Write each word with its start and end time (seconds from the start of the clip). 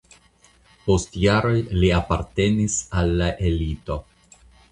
Post 0.85 1.17
jaroj 1.23 1.59
li 1.83 1.91
apartenis 1.99 2.79
al 3.01 3.13
la 3.23 3.31
elito. 3.51 3.99